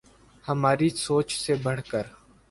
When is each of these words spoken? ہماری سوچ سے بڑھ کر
ہماری 0.45 0.89
سوچ 0.97 1.27
سے 1.37 1.53
بڑھ 1.63 1.81
کر 1.91 2.05